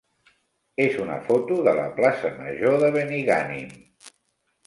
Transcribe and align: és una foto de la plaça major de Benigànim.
és 0.85 0.95
una 1.01 1.17
foto 1.27 1.57
de 1.67 1.75
la 1.81 1.85
plaça 2.01 2.33
major 2.39 2.79
de 2.85 2.91
Benigànim. 2.97 3.69